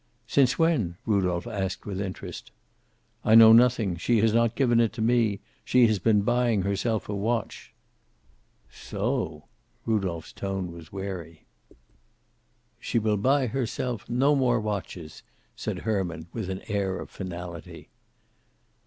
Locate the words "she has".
3.97-4.33, 5.63-5.99